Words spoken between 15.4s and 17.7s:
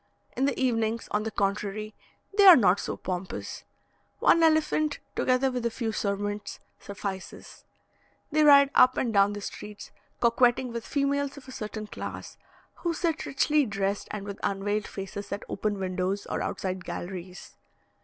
open windows or outside galleries.